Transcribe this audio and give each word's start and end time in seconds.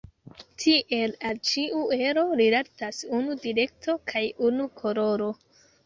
Tiel 0.61 1.13
al 1.31 1.41
ĉiu 1.51 1.83
ero 2.07 2.25
rilatas 2.41 3.05
unu 3.21 3.39
direkto 3.47 3.99
kaj 4.15 4.27
unu 4.53 4.71
koloro. 4.85 5.35